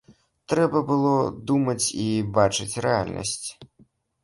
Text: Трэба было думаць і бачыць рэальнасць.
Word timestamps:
Трэба 0.53 0.81
было 0.91 1.11
думаць 1.51 1.85
і 2.05 2.07
бачыць 2.39 2.79
рэальнасць. 2.89 3.47